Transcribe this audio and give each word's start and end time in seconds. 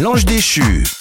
L'ange 0.00 0.26
déchu. 0.26 0.95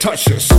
Dance 0.00 0.24
through 0.24 0.49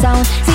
sound 0.00 0.49